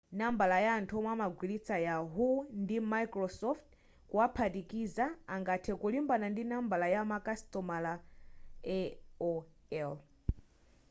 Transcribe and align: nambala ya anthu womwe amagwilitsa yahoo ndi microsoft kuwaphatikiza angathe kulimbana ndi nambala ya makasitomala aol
nambala 0.19 0.57
ya 0.65 0.71
anthu 0.77 0.93
womwe 1.03 1.11
amagwilitsa 1.17 1.75
yahoo 1.87 2.37
ndi 2.61 2.77
microsoft 2.93 3.67
kuwaphatikiza 4.09 5.05
angathe 5.33 5.71
kulimbana 5.81 6.25
ndi 6.29 6.43
nambala 6.51 6.85
ya 6.95 7.01
makasitomala 7.11 7.93
aol 8.77 9.95